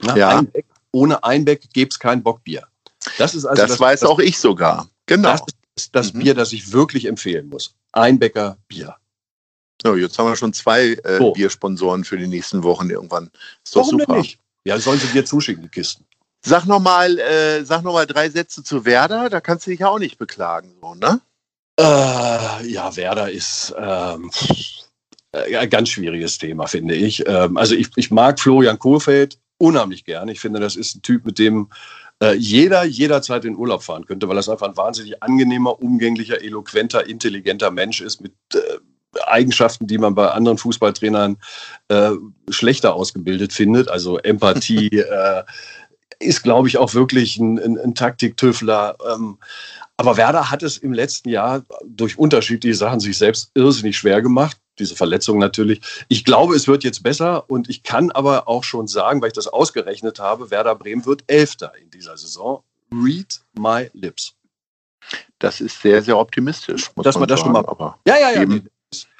Na, 0.00 0.14
ja. 0.14 0.36
Einbeck. 0.36 0.66
Ohne 0.92 1.24
Einbeck 1.24 1.72
gäbe 1.72 1.88
es 1.88 1.98
kein 1.98 2.22
Bockbier. 2.22 2.68
Das 3.16 3.34
ist 3.34 3.46
also 3.46 3.62
das, 3.62 3.70
das 3.70 3.80
weiß 3.80 4.00
das, 4.00 4.10
auch 4.10 4.18
ich 4.18 4.38
sogar. 4.38 4.90
Genau. 5.06 5.30
Das 5.30 5.40
ist 5.74 5.96
das 5.96 6.12
mhm. 6.12 6.18
Bier, 6.18 6.34
das 6.34 6.52
ich 6.52 6.70
wirklich 6.70 7.06
empfehlen 7.06 7.48
muss. 7.48 7.74
Einbecker 7.92 8.58
Bier. 8.68 8.94
So, 9.82 9.96
jetzt 9.96 10.18
haben 10.18 10.28
wir 10.28 10.36
schon 10.36 10.52
zwei 10.52 10.92
äh, 11.04 11.18
so. 11.18 11.32
Biersponsoren 11.32 12.04
für 12.04 12.16
die 12.16 12.26
nächsten 12.26 12.62
Wochen 12.62 12.90
irgendwann. 12.90 13.30
Ist 13.64 13.76
doch 13.76 13.82
Warum 13.82 14.00
super. 14.00 14.12
Denn 14.14 14.22
nicht? 14.22 14.38
Ja, 14.64 14.78
sollen 14.78 14.98
sie 14.98 15.06
dir 15.08 15.24
zuschicken, 15.24 15.62
die 15.62 15.68
Kisten. 15.68 16.04
Sag 16.44 16.66
nochmal 16.66 17.18
äh, 17.18 17.62
noch 17.62 18.04
drei 18.04 18.30
Sätze 18.30 18.62
zu 18.62 18.84
Werder, 18.84 19.28
da 19.28 19.40
kannst 19.40 19.66
du 19.66 19.70
dich 19.70 19.80
ja 19.80 19.88
auch 19.88 19.98
nicht 19.98 20.18
beklagen, 20.18 20.72
so, 20.80 20.94
ne? 20.94 21.20
Äh, 21.78 22.66
ja, 22.66 22.94
Werder 22.96 23.30
ist 23.30 23.74
ähm, 23.78 24.30
äh, 25.32 25.56
ein 25.56 25.70
ganz 25.70 25.90
schwieriges 25.90 26.38
Thema, 26.38 26.66
finde 26.66 26.94
ich. 26.94 27.26
Ähm, 27.26 27.56
also 27.56 27.74
ich, 27.74 27.90
ich 27.96 28.10
mag 28.10 28.40
Florian 28.40 28.78
Kohlfeld 28.78 29.38
unheimlich 29.58 30.04
gern. 30.04 30.28
Ich 30.28 30.40
finde, 30.40 30.60
das 30.60 30.76
ist 30.76 30.96
ein 30.96 31.02
Typ, 31.02 31.24
mit 31.24 31.38
dem 31.38 31.68
äh, 32.22 32.34
jeder 32.34 32.84
jederzeit 32.84 33.44
in 33.44 33.56
Urlaub 33.56 33.82
fahren 33.82 34.06
könnte, 34.06 34.28
weil 34.28 34.36
das 34.36 34.48
einfach 34.48 34.68
ein 34.68 34.76
wahnsinnig 34.76 35.22
angenehmer, 35.22 35.80
umgänglicher, 35.80 36.42
eloquenter, 36.42 37.06
intelligenter 37.06 37.70
Mensch 37.70 38.00
ist 38.00 38.20
mit 38.20 38.32
äh, 38.54 38.58
Eigenschaften, 39.30 39.86
die 39.86 39.98
man 39.98 40.14
bei 40.14 40.30
anderen 40.30 40.58
Fußballtrainern 40.58 41.36
äh, 41.88 42.10
schlechter 42.48 42.94
ausgebildet 42.94 43.52
findet. 43.52 43.88
Also 43.88 44.18
Empathie 44.18 44.88
äh, 44.98 45.44
ist, 46.20 46.42
glaube 46.42 46.68
ich, 46.68 46.78
auch 46.78 46.94
wirklich 46.94 47.38
ein, 47.38 47.58
ein, 47.58 47.78
ein 47.78 47.94
Taktiktüffler. 47.94 48.96
Ähm, 49.12 49.38
aber 49.96 50.16
Werder 50.16 50.50
hat 50.50 50.62
es 50.62 50.78
im 50.78 50.92
letzten 50.92 51.28
Jahr 51.28 51.64
durch 51.84 52.18
unterschiedliche 52.18 52.76
Sachen 52.76 53.00
sich 53.00 53.18
selbst 53.18 53.50
irrsinnig 53.54 53.96
schwer 53.96 54.22
gemacht. 54.22 54.56
Diese 54.78 54.94
Verletzung 54.94 55.38
natürlich. 55.38 55.80
Ich 56.06 56.24
glaube, 56.24 56.54
es 56.54 56.68
wird 56.68 56.84
jetzt 56.84 57.02
besser 57.02 57.50
und 57.50 57.68
ich 57.68 57.82
kann 57.82 58.12
aber 58.12 58.46
auch 58.46 58.62
schon 58.62 58.86
sagen, 58.86 59.20
weil 59.20 59.28
ich 59.28 59.34
das 59.34 59.48
ausgerechnet 59.48 60.20
habe, 60.20 60.52
Werder 60.52 60.76
Bremen 60.76 61.04
wird 61.04 61.24
Elfter 61.26 61.72
in 61.82 61.90
dieser 61.90 62.16
Saison. 62.16 62.62
Read 62.92 63.40
my 63.54 63.90
lips. 63.92 64.34
Das 65.40 65.60
ist 65.60 65.80
sehr, 65.82 66.02
sehr 66.02 66.16
optimistisch. 66.16 66.90
Dass 66.96 67.16
man, 67.16 67.22
man 67.22 67.28
das 67.28 67.40
sagen, 67.40 67.54
schon 67.54 67.62
mal. 67.64 67.68
Aber 67.68 67.98
ja, 68.06 68.18
ja, 68.18 68.30
ja. 68.30 68.42
Eben, 68.42 68.68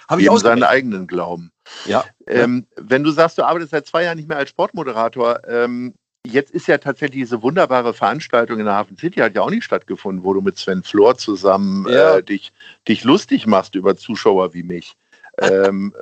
habe 0.08 0.22
ich 0.22 0.30
auch 0.30 0.38
seinen 0.38 0.62
eigenen 0.62 1.06
Glauben. 1.06 1.52
Ja. 1.84 2.04
Ähm, 2.26 2.66
wenn 2.76 3.04
du 3.04 3.10
sagst, 3.10 3.38
du 3.38 3.42
arbeitest 3.42 3.72
seit 3.72 3.86
zwei 3.86 4.04
Jahren 4.04 4.16
nicht 4.16 4.28
mehr 4.28 4.38
als 4.38 4.50
Sportmoderator, 4.50 5.40
ähm, 5.46 5.94
jetzt 6.26 6.50
ist 6.50 6.66
ja 6.66 6.78
tatsächlich 6.78 7.22
diese 7.22 7.42
wunderbare 7.42 7.94
Veranstaltung 7.94 8.58
in 8.58 8.66
der 8.66 8.74
Hafen 8.74 8.96
City 8.96 9.20
hat 9.20 9.34
ja 9.34 9.42
auch 9.42 9.50
nicht 9.50 9.64
stattgefunden, 9.64 10.24
wo 10.24 10.34
du 10.34 10.40
mit 10.40 10.58
Sven 10.58 10.82
Flor 10.82 11.16
zusammen 11.16 11.86
ja. 11.88 12.16
äh, 12.16 12.22
dich, 12.22 12.52
dich 12.86 13.04
lustig 13.04 13.46
machst 13.46 13.74
über 13.74 13.96
Zuschauer 13.96 14.54
wie 14.54 14.62
mich. 14.62 14.96
ähm, 15.40 15.94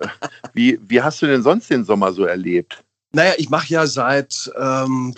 wie, 0.55 0.79
wie 0.83 1.03
hast 1.03 1.21
du 1.21 1.27
denn 1.27 1.43
sonst 1.43 1.69
den 1.69 1.85
Sommer 1.85 2.13
so 2.13 2.25
erlebt? 2.25 2.83
Naja, 3.13 3.35
ich 3.37 3.51
mache 3.51 3.69
ja 3.69 3.87
seit 3.87 4.51
ähm, 4.59 5.15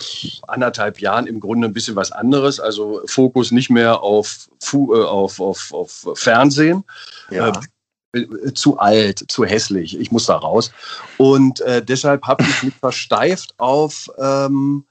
anderthalb 0.47 0.99
Jahren 0.99 1.25
im 1.25 1.39
Grunde 1.39 1.67
ein 1.67 1.73
bisschen 1.73 1.95
was 1.95 2.11
anderes. 2.11 2.59
Also 2.59 3.01
Fokus 3.05 3.51
nicht 3.51 3.69
mehr 3.69 4.01
auf, 4.01 4.49
äh, 4.73 4.77
auf, 4.77 5.39
auf, 5.39 5.73
auf 5.73 6.05
Fernsehen. 6.15 6.83
Ja. 7.29 7.47
Äh, 7.47 7.51
äh, 7.51 7.61
zu 8.55 8.79
alt, 8.79 9.23
zu 9.27 9.45
hässlich, 9.45 9.99
ich 9.99 10.11
muss 10.11 10.25
da 10.25 10.35
raus. 10.35 10.71
Und 11.17 11.61
äh, 11.61 11.83
deshalb 11.83 12.25
habe 12.25 12.43
ich 12.43 12.63
mich 12.63 12.73
versteift 12.75 13.53
auf 13.57 14.09
ähm, 14.17 14.85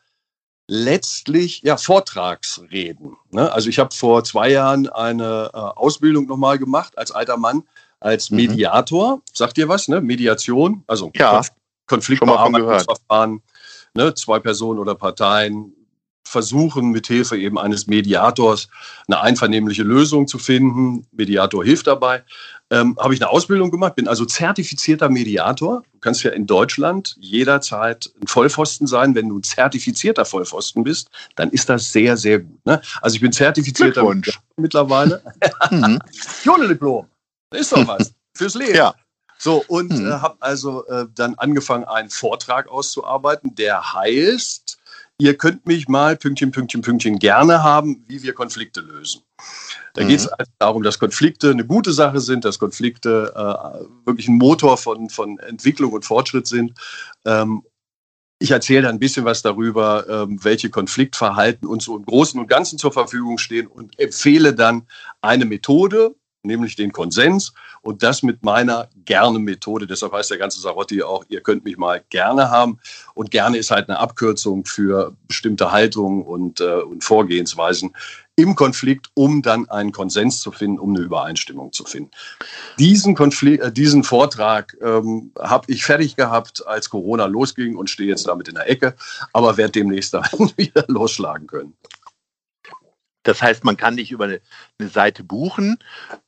letztlich 0.69 1.63
ja 1.63 1.77
Vortragsreden. 1.77 3.17
Ne? 3.31 3.51
Also 3.53 3.69
ich 3.69 3.79
habe 3.79 3.95
vor 3.95 4.23
zwei 4.23 4.51
Jahren 4.51 4.89
eine 4.89 5.51
äh, 5.53 5.57
Ausbildung 5.57 6.27
nochmal 6.27 6.59
gemacht 6.59 6.97
als 6.97 7.11
alter 7.11 7.37
Mann, 7.37 7.65
als 8.01 8.31
mhm. 8.31 8.37
Mediator. 8.37 9.17
Mhm. 9.17 9.23
Sagt 9.33 9.59
ihr 9.59 9.69
was, 9.69 9.89
ne? 9.89 10.01
Mediation, 10.01 10.85
also 10.87 11.11
ja, 11.15 11.43
Konfliktbearbeitungsverfahren, 11.87 13.43
ne? 13.95 14.15
zwei 14.15 14.39
Personen 14.39 14.79
oder 14.79 14.95
Parteien 14.95 15.75
versuchen, 16.25 16.91
mithilfe 16.91 17.37
eben 17.37 17.59
eines 17.59 17.87
Mediators 17.87 18.69
eine 19.07 19.21
einvernehmliche 19.21 19.83
Lösung 19.83 20.27
zu 20.27 20.39
finden. 20.39 21.07
Mediator 21.13 21.65
hilft 21.65 21.87
dabei. 21.87 22.23
Ähm, 22.71 22.99
habe 23.01 23.15
ich 23.15 23.23
eine 23.23 23.31
Ausbildung 23.31 23.71
gemacht, 23.71 23.95
bin 23.97 24.09
also 24.09 24.27
zertifizierter 24.27 25.09
Mediator. 25.09 25.83
Du 25.93 25.99
kannst 26.01 26.23
ja 26.23 26.33
in 26.33 26.47
Deutschland 26.47 27.17
jederzeit 27.19 28.11
ein 28.21 28.27
Vollpfosten 28.27 28.87
sein. 28.87 29.15
Wenn 29.15 29.31
du 29.31 29.39
ein 29.39 29.43
zertifizierter 29.43 30.27
Vollpfosten 30.27 30.85
bist, 30.85 31.09
dann 31.37 31.49
ist 31.49 31.71
das 31.71 31.91
sehr, 31.91 32.19
sehr 32.19 32.41
gut. 32.41 32.67
Ne? 32.67 32.83
Also 33.01 33.15
ich 33.15 33.23
bin 33.23 33.33
zertifizierter 33.33 34.03
Mediator 34.05 34.43
mittlerweile. 34.57 35.23
mhm. 35.71 35.99
Diplom. 36.69 37.07
Ist 37.55 37.73
doch 37.73 37.87
was. 37.89 38.13
Fürs 38.35 38.55
Leben. 38.55 38.75
Ja. 38.75 38.95
So, 39.39 39.65
und 39.69 39.93
mhm. 39.93 40.11
äh, 40.11 40.15
habe 40.15 40.37
also 40.41 40.85
äh, 40.89 41.07
dann 41.15 41.35
angefangen, 41.37 41.85
einen 41.85 42.11
Vortrag 42.11 42.69
auszuarbeiten, 42.69 43.55
der 43.55 43.95
heißt, 43.95 44.78
ihr 45.21 45.37
könnt 45.37 45.67
mich 45.67 45.89
mal 45.89 46.17
Pünktchen, 46.17 46.53
Pünktchen, 46.53 46.81
Pünktchen 46.81 47.19
gerne 47.19 47.63
haben, 47.63 48.05
wie 48.07 48.23
wir 48.23 48.33
Konflikte 48.35 48.81
lösen. 48.81 49.23
Da 49.95 50.05
mhm. 50.05 50.09
geht 50.09 50.21
es 50.21 50.29
also 50.29 50.51
darum, 50.59 50.83
dass 50.83 50.99
Konflikte 50.99 51.51
eine 51.51 51.67
gute 51.67 51.93
Sache 51.93 52.21
sind, 52.21 52.45
dass 52.45 52.59
Konflikte 52.59 53.33
äh, 53.35 54.07
wirklich 54.07 54.29
ein 54.29 54.39
Motor 54.39 54.77
von, 54.77 55.11
von 55.11 55.39
Entwicklung 55.39 55.93
und 55.93 56.05
Fortschritt 56.05 56.47
sind. 56.47 56.73
Ähm, 57.25 57.63
ich 58.41 58.53
erzähle 58.53 58.83
dann 58.83 58.97
ein 58.97 59.01
bisschen 59.01 59.25
was 59.25 59.43
darüber, 59.43 60.09
ähm, 60.09 60.39
welche 60.45 60.71
Konfliktverhalten 60.71 61.67
uns 61.67 61.85
so 61.85 61.97
im 61.97 62.05
Großen 62.05 62.39
und 62.39 62.47
Ganzen 62.47 62.79
zur 62.79 62.93
Verfügung 62.93 63.39
stehen 63.39 63.67
und 63.67 63.99
empfehle 63.99 64.55
dann 64.55 64.87
eine 65.21 65.45
Methode, 65.45 66.15
nämlich 66.49 66.75
den 66.75 66.91
Konsens 66.91 67.53
und 67.83 68.03
das 68.03 68.25
mit 68.25 68.43
meiner 68.43 68.89
gerne 69.05 69.39
Methode. 69.39 69.87
Deshalb 69.87 70.13
heißt 70.13 70.31
der 70.31 70.39
ganze 70.39 70.61
Sarotti 70.61 71.03
auch, 71.03 71.25
ihr 71.29 71.41
könnt 71.41 71.65
mich 71.65 71.77
mal 71.77 72.03
gerne 72.11 72.51
haben. 72.51 72.81
Und 73.15 73.31
gerne 73.31 73.57
ist 73.59 73.71
halt 73.71 73.89
eine 73.89 73.99
Abkürzung 74.01 74.65
für 74.65 75.15
bestimmte 75.29 75.71
Haltungen 75.71 76.23
und, 76.23 76.61
äh, 76.61 76.81
und 76.81 77.05
Vorgehensweisen 77.05 77.93
im 78.39 78.55
Konflikt, 78.55 79.09
um 79.15 79.43
dann 79.43 79.69
einen 79.69 79.91
Konsens 79.91 80.41
zu 80.41 80.53
finden, 80.53 80.79
um 80.79 80.95
eine 80.95 81.05
Übereinstimmung 81.05 81.73
zu 81.73 81.85
finden. 81.85 82.13
Diesen, 82.79 83.17
Konflikt, 83.17 83.65
äh, 83.65 83.73
diesen 83.73 84.05
Vortrag 84.05 84.77
ähm, 84.81 85.33
habe 85.41 85.73
ich 85.73 85.85
fertig 85.85 86.15
gehabt, 86.15 86.65
als 86.65 86.89
Corona 86.89 87.27
losging 87.27 87.75
und 87.75 87.91
stehe 87.91 88.09
jetzt 88.09 88.29
damit 88.29 88.47
in 88.47 88.55
der 88.55 88.71
Ecke, 88.71 88.95
aber 89.33 89.57
werde 89.57 89.73
demnächst 89.73 90.15
dann 90.15 90.25
wieder 90.57 90.85
losschlagen 90.87 91.49
können. 91.49 91.75
Das 93.29 93.43
heißt, 93.43 93.63
man 93.63 93.77
kann 93.77 93.99
dich 93.99 94.11
über 94.11 94.25
eine, 94.25 94.41
eine 94.79 94.89
Seite 94.89 95.23
buchen, 95.23 95.79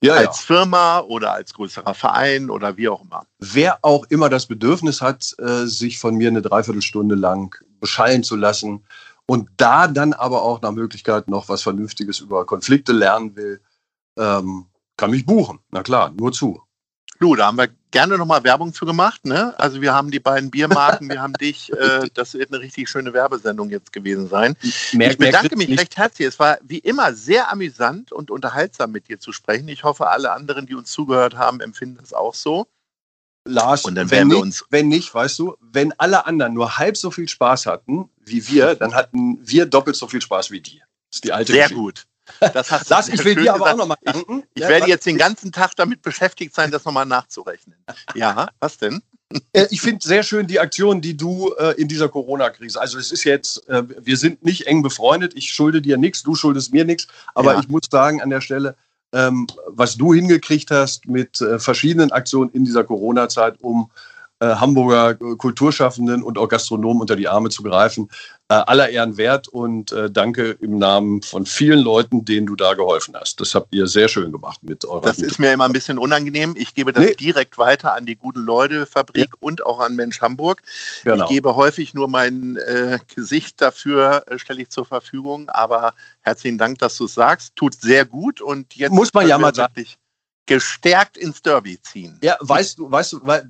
ja, 0.03 0.13
als 0.13 0.47
ja. 0.47 0.55
Firma 0.55 1.01
oder 1.01 1.33
als 1.33 1.55
größerer 1.55 1.95
Verein 1.95 2.51
oder 2.51 2.77
wie 2.77 2.91
auch 2.91 3.03
immer. 3.03 3.25
Wer 3.39 3.79
auch 3.81 4.05
immer 4.11 4.29
das 4.29 4.45
Bedürfnis 4.45 5.01
hat, 5.01 5.35
äh, 5.39 5.65
sich 5.65 5.99
von 5.99 6.15
mir 6.17 6.29
eine 6.29 6.43
Dreiviertelstunde 6.43 7.15
lang 7.15 7.57
beschallen 7.81 8.23
zu 8.23 8.37
lassen 8.37 8.85
und 9.25 9.49
da 9.57 9.89
dann 9.89 10.13
aber 10.13 10.43
auch 10.43 10.61
nach 10.61 10.73
Möglichkeit 10.73 11.29
noch 11.29 11.49
was 11.49 11.63
Vernünftiges 11.63 12.21
über 12.21 12.45
Konflikte 12.45 12.93
lernen 12.93 13.35
will, 13.35 13.63
ähm, 14.19 14.67
kann 14.99 15.11
mich 15.11 15.25
buchen. 15.25 15.59
Na 15.71 15.83
klar, 15.83 16.11
nur 16.11 16.33
zu. 16.33 16.61
Du, 17.21 17.37
da 17.37 17.47
haben 17.47 17.59
wir 17.59 17.69
gerne 17.91 18.17
nochmal 18.17 18.43
Werbung 18.45 18.73
für 18.73 18.87
gemacht. 18.87 19.27
Ne? 19.27 19.55
Also 19.59 19.83
wir 19.83 19.93
haben 19.93 20.11
die 20.11 20.21
beiden 20.21 20.51
Biermarken, 20.51 21.09
wir 21.09 21.21
haben 21.23 21.35
dich. 21.35 21.71
Äh, 21.81 22.11
das 22.15 22.35
wird 22.35 22.53
eine 22.53 22.61
richtig 22.61 22.89
schöne 22.89 23.13
Werbesendung 23.13 23.71
jetzt 23.71 23.93
gewesen 23.93 24.29
sein. 24.29 24.57
Mehr, 24.93 25.13
ich 25.13 25.19
bedanke 25.19 25.57
mich 25.57 25.79
recht 25.79 25.97
herzlich. 25.97 26.29
Es 26.29 26.39
war 26.39 26.59
wie 26.63 26.79
immer 26.79 27.15
sehr 27.15 27.51
amüsant 27.51 28.13
und 28.13 28.31
unterhaltsam 28.31 28.91
mit 28.91 29.09
dir 29.09 29.19
zu 29.19 29.33
sprechen. 29.33 29.69
Ich 29.69 29.85
hoffe, 29.85 30.09
alle 30.09 30.33
anderen, 30.33 30.67
die 30.67 30.75
uns 30.75 30.91
zugehört 30.91 31.37
haben, 31.37 31.61
empfinden 31.61 31.99
das 32.01 32.13
auch 32.13 32.35
so. 32.35 32.67
Lars, 33.47 33.85
und 33.85 33.95
dann 33.95 34.11
wenn, 34.11 34.29
nicht, 34.29 34.37
uns 34.37 34.65
wenn 34.71 34.89
nicht, 34.89 35.15
weißt 35.15 35.39
du, 35.39 35.57
wenn 35.61 35.93
alle 35.99 36.27
anderen 36.27 36.55
nur 36.55 36.77
halb 36.77 36.97
so 36.97 37.11
viel 37.11 37.29
Spaß 37.29 37.67
hatten 37.67 38.11
wie 38.25 38.47
wir, 38.49 38.75
dann 38.75 38.95
hatten 38.95 39.39
wir 39.43 39.67
doppelt 39.67 39.97
so 39.97 40.07
viel 40.07 40.21
Spaß 40.21 40.51
wie 40.51 40.61
die. 40.61 40.79
Das 40.79 41.17
ist 41.17 41.25
die 41.25 41.33
alte 41.33 41.53
Sehr 41.53 41.63
Geschichte. 41.63 41.83
gut. 41.83 42.07
Das 42.41 42.71
hast 42.71 42.89
Lars, 42.89 43.09
ich 43.09 43.25
will 43.25 43.35
dir 43.35 43.55
aber 43.55 43.73
auch 43.73 43.77
nochmal 43.77 43.99
danken. 44.03 44.41
Ich, 44.41 44.45
ich 44.55 44.63
ja, 44.63 44.69
werde 44.69 44.89
jetzt 44.89 45.07
den 45.07 45.19
ganzen 45.19 45.53
Tag 45.53 45.77
damit 45.77 46.03
beschäftigt 46.03 46.55
sein, 46.55 46.71
das 46.71 46.85
nochmal 46.85 47.07
nachzurechnen. 47.07 47.77
Ja, 48.15 48.49
was 48.61 48.79
denn? 48.79 49.03
Äh, 49.53 49.67
ich 49.71 49.81
finde 49.81 50.07
sehr 50.07 50.23
schön 50.23 50.47
die 50.47 50.59
Aktion, 50.59 51.01
die 51.01 51.17
du 51.17 51.53
äh, 51.59 51.81
in 51.81 51.89
dieser 51.89 52.09
Corona-Krise. 52.09 52.81
Also 52.81 52.99
es 52.99 53.13
ist 53.13 53.25
jetzt, 53.25 53.69
äh, 53.69 53.83
wir 54.01 54.17
sind 54.17 54.45
nicht 54.45 54.67
eng 54.67 54.83
befreundet. 54.83 55.35
Ich 55.37 55.53
schulde 55.53 55.81
dir 55.81 55.97
nichts, 55.97 56.23
du 56.23 56.35
schuldest 56.35 56.73
mir 56.73 56.85
nichts. 56.85 57.07
Aber 57.35 57.55
ja. 57.55 57.61
ich 57.61 57.69
muss 57.69 57.83
sagen 57.91 58.21
an 58.21 58.31
der 58.31 58.41
Stelle, 58.41 58.77
ähm, 59.13 59.47
was 59.67 59.97
du 59.97 60.15
hingekriegt 60.15 60.71
hast 60.71 61.07
mit 61.07 61.41
äh, 61.41 61.59
verschiedenen 61.59 62.13
Aktionen 62.13 62.51
in 62.51 62.65
dieser 62.65 62.85
Corona-Zeit, 62.85 63.61
um 63.61 63.91
Hamburger 64.47 65.15
Kulturschaffenden 65.15 66.23
und 66.23 66.39
auch 66.39 66.49
Gastronomen 66.49 67.01
unter 67.01 67.17
die 67.17 67.29
Arme 67.29 67.51
zu 67.51 67.63
greifen. 67.63 68.09
Äh, 68.49 68.55
aller 68.55 68.89
Ehren 68.89 69.17
wert 69.17 69.47
und 69.47 69.93
äh, 69.93 70.11
danke 70.11 70.57
im 70.61 70.77
Namen 70.79 71.23
von 71.23 71.47
vielen 71.47 71.79
Leuten, 71.79 72.25
denen 72.25 72.49
du 72.49 72.57
da 72.57 72.75
geholfen 72.75 73.15
hast. 73.15 73.41
Das 73.41 73.55
habt 73.55 73.73
ihr 73.73 73.87
sehr 73.87 74.09
schön 74.09 74.33
gemacht 74.33 74.63
mit 74.63 74.85
eurer. 74.85 75.03
Das 75.03 75.19
ist 75.19 75.39
mir 75.39 75.53
immer 75.53 75.67
ein 75.67 75.73
bisschen 75.73 75.99
unangenehm. 75.99 76.55
Ich 76.57 76.75
gebe 76.75 76.93
das 76.93 77.05
nee. 77.05 77.15
direkt 77.15 77.59
weiter 77.59 77.95
an 77.95 78.07
die 78.07 78.17
Gute 78.17 78.41
Leute 78.41 78.87
Fabrik 78.87 79.29
ja. 79.31 79.37
und 79.39 79.65
auch 79.65 79.79
an 79.79 79.95
Mensch 79.95 80.21
Hamburg. 80.21 80.63
Genau. 81.05 81.25
Ich 81.25 81.31
gebe 81.31 81.55
häufig 81.55 81.95
nur 81.95 82.09
mein 82.09 82.57
äh, 82.57 82.99
Gesicht 83.15 83.61
dafür, 83.61 84.25
äh, 84.27 84.39
stelle 84.41 84.63
ich 84.63 84.71
zur 84.71 84.85
Verfügung. 84.85 85.49
Aber 85.51 85.95
herzlichen 86.23 86.59
Dank, 86.59 86.79
dass 86.81 86.97
du 86.97 87.05
es 87.05 87.15
sagst. 87.15 87.55
Tut 87.55 87.81
sehr 87.81 88.05
gut 88.05 88.41
und 88.41 88.75
jetzt 88.75 88.91
muss 88.91 89.15
man 89.15 89.29
ja 89.29 89.39
mal 89.39 89.55
sagen 89.55 89.75
gestärkt 90.47 91.17
ins 91.17 91.43
Derby 91.43 91.81
ziehen. 91.81 92.19
Ja, 92.23 92.37
weißt 92.41 92.79
du, 92.79 92.91
weißt 92.91 93.13
du, 93.13 93.21
weil, 93.23 93.49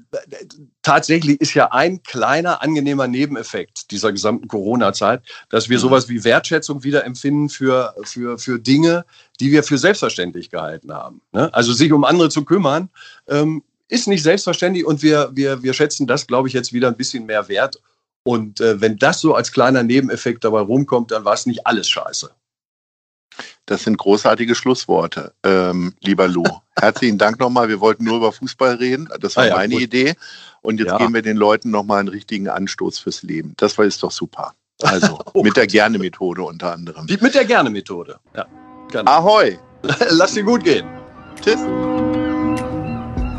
tatsächlich 0.82 1.40
ist 1.40 1.54
ja 1.54 1.72
ein 1.72 2.02
kleiner 2.02 2.62
angenehmer 2.62 3.06
Nebeneffekt 3.06 3.90
dieser 3.90 4.12
gesamten 4.12 4.48
Corona-Zeit, 4.48 5.22
dass 5.48 5.68
wir 5.68 5.78
mhm. 5.78 5.82
sowas 5.82 6.08
wie 6.08 6.24
Wertschätzung 6.24 6.84
wieder 6.84 7.04
empfinden 7.04 7.48
für, 7.48 7.94
für, 8.02 8.38
für 8.38 8.58
Dinge, 8.58 9.04
die 9.40 9.50
wir 9.50 9.62
für 9.62 9.78
selbstverständlich 9.78 10.50
gehalten 10.50 10.92
haben. 10.92 11.22
Ne? 11.32 11.52
Also 11.54 11.72
sich 11.72 11.92
um 11.92 12.04
andere 12.04 12.28
zu 12.28 12.44
kümmern, 12.44 12.90
ähm, 13.28 13.62
ist 13.88 14.06
nicht 14.06 14.22
selbstverständlich 14.22 14.84
und 14.84 15.02
wir, 15.02 15.30
wir, 15.32 15.62
wir 15.62 15.72
schätzen 15.72 16.06
das, 16.06 16.26
glaube 16.26 16.48
ich, 16.48 16.54
jetzt 16.54 16.72
wieder 16.72 16.88
ein 16.88 16.96
bisschen 16.96 17.26
mehr 17.26 17.48
wert. 17.48 17.80
Und 18.22 18.60
äh, 18.60 18.80
wenn 18.80 18.98
das 18.98 19.20
so 19.20 19.34
als 19.34 19.52
kleiner 19.52 19.82
Nebeneffekt 19.82 20.44
dabei 20.44 20.60
rumkommt, 20.60 21.10
dann 21.10 21.24
war 21.24 21.34
es 21.34 21.46
nicht 21.46 21.66
alles 21.66 21.88
scheiße. 21.88 22.30
Das 23.70 23.84
sind 23.84 23.98
großartige 23.98 24.56
Schlussworte, 24.56 25.32
ähm, 25.44 25.94
lieber 26.00 26.26
Lou. 26.26 26.42
Herzlichen 26.76 27.18
Dank 27.18 27.38
nochmal. 27.38 27.68
Wir 27.68 27.78
wollten 27.78 28.02
nur 28.02 28.16
über 28.16 28.32
Fußball 28.32 28.74
reden. 28.74 29.08
Das 29.20 29.36
war 29.36 29.44
ah, 29.44 29.46
ja, 29.46 29.54
meine 29.54 29.74
gut. 29.74 29.82
Idee. 29.82 30.14
Und 30.60 30.80
jetzt 30.80 30.88
ja. 30.88 30.98
geben 30.98 31.14
wir 31.14 31.22
den 31.22 31.36
Leuten 31.36 31.70
nochmal 31.70 32.00
einen 32.00 32.08
richtigen 32.08 32.48
Anstoß 32.48 32.98
fürs 32.98 33.22
Leben. 33.22 33.54
Das 33.58 33.78
war 33.78 33.84
ist 33.84 34.02
doch 34.02 34.10
super. 34.10 34.54
Also 34.82 35.20
oh 35.34 35.44
mit 35.44 35.56
der 35.56 35.68
Gerne-Methode 35.68 36.42
unter 36.42 36.72
anderem. 36.72 37.06
Die, 37.06 37.16
mit 37.18 37.32
der 37.32 37.44
Gerne-Methode. 37.44 38.18
Ja. 38.34 38.44
Gerne. 38.90 39.08
Ahoi. 39.08 39.56
Lass 40.10 40.34
dir 40.34 40.42
gut 40.42 40.64
gehen. 40.64 40.88
Tschüss. 41.40 41.60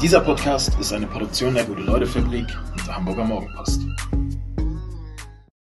Dieser 0.01 0.21
Podcast 0.21 0.71
ist 0.79 0.93
eine 0.93 1.07
Produktion 1.07 1.55
der 1.55 1.65
Gute-Leute-Fabrik 1.65 2.47
und 2.71 2.87
der 2.87 2.95
Hamburger 2.95 3.25
Morgenpost. 3.25 3.81